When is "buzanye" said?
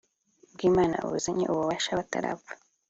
1.09-1.45